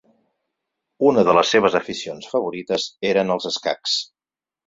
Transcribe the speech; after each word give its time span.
Una 1.09 1.23
de 1.27 1.35
les 1.39 1.51
seves 1.55 1.77
aficions 1.81 2.31
favorites 2.33 2.87
eren 3.13 3.35
els 3.37 3.49
escacs. 3.53 4.01